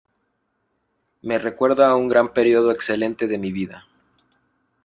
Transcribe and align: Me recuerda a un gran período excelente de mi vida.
Me 1.21 1.37
recuerda 1.37 1.87
a 1.89 1.95
un 1.95 2.07
gran 2.07 2.33
período 2.33 2.71
excelente 2.71 3.27
de 3.27 3.37
mi 3.37 3.51
vida. 3.51 3.85